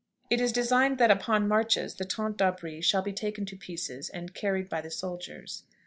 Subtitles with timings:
[0.31, 4.33] It is designed that upon marches the tente d'abri shall be taken to pieces and
[4.33, 5.61] carried by the soldiers.